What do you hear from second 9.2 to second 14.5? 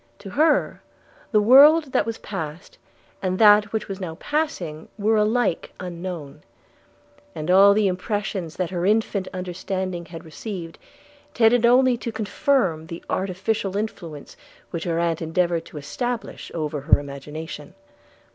understanding had received, tended only to confirm the artificial influence